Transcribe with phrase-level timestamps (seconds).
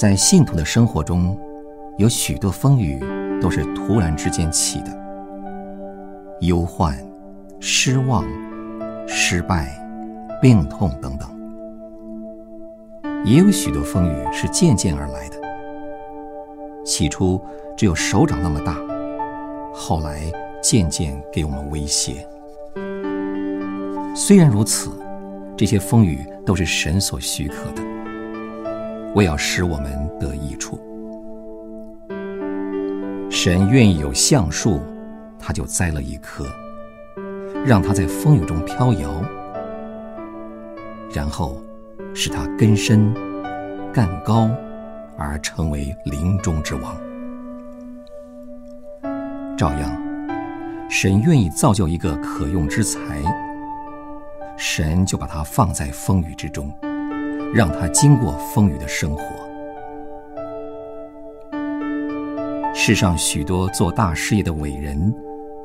[0.00, 1.38] 在信徒的生活中，
[1.98, 2.98] 有许多风雨
[3.38, 4.90] 都是突然之间起的，
[6.40, 6.96] 忧患、
[7.60, 8.24] 失望、
[9.06, 9.78] 失败、
[10.40, 11.28] 病痛等等；
[13.26, 15.36] 也有许多风雨是渐渐而来的，
[16.82, 17.38] 起初
[17.76, 18.74] 只有手掌那么大，
[19.70, 20.22] 后来
[20.62, 22.26] 渐渐给我们威胁。
[24.16, 24.92] 虽然如此，
[25.58, 27.89] 这些风雨都是神所许可的。
[29.14, 30.78] 为要使我们得益处，
[33.28, 34.80] 神愿意有橡树，
[35.38, 36.46] 他就栽了一棵，
[37.66, 39.10] 让它在风雨中飘摇，
[41.12, 41.60] 然后
[42.14, 43.12] 使它根深
[43.92, 44.48] 干高，
[45.18, 46.96] 而成为林中之王。
[49.56, 49.90] 照样，
[50.88, 52.98] 神愿意造就一个可用之才，
[54.56, 56.72] 神就把它放在风雨之中。
[57.52, 59.22] 让他经过风雨的生活。
[62.72, 65.12] 世上许多做大事业的伟人，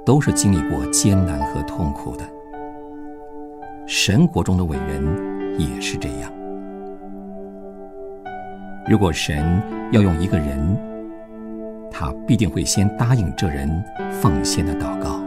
[0.03, 2.23] 都是经历过艰难和痛苦的。
[3.85, 6.31] 神国中的伟人也是这样。
[8.87, 10.77] 如果神要用一个人，
[11.91, 15.19] 他必定会先答应这人奉献的祷告：“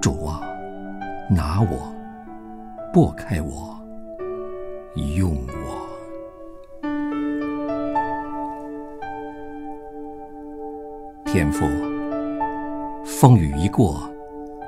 [0.00, 0.40] 主啊，
[1.28, 1.92] 拿我，
[2.92, 3.76] 擘开我。”
[4.96, 5.86] 用我，
[11.26, 11.66] 天父，
[13.04, 14.10] 风雨一过，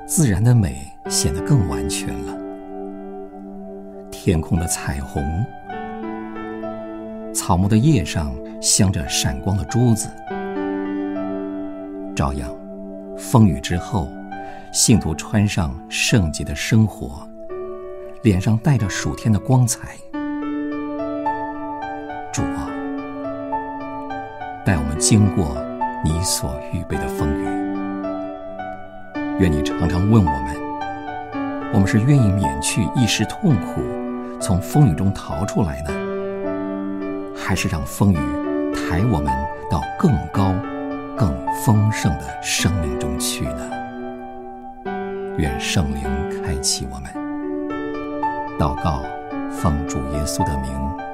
[0.07, 2.39] 自然的美显得更完全了。
[4.11, 5.25] 天空的彩虹，
[7.33, 10.11] 草木的叶上镶着闪光的珠子，
[12.15, 12.55] 照样，
[13.17, 14.07] 风雨之后，
[14.75, 17.27] 信徒穿上圣洁的生活，
[18.23, 19.97] 脸上带着暑天的光彩。
[24.69, 25.57] 带我们经过
[26.05, 27.43] 你所预备的风雨。
[29.39, 30.55] 愿你常常问我们：
[31.73, 33.81] 我们是愿意免去一时痛苦，
[34.39, 38.19] 从风雨中逃出来呢，还是让风雨
[38.75, 39.33] 抬我们
[39.71, 40.55] 到更高、
[41.17, 43.71] 更丰盛的生命中去呢？
[45.39, 46.03] 愿圣灵
[46.45, 47.11] 开启我们。
[48.59, 49.03] 祷告，
[49.51, 51.08] 奉主耶稣的名。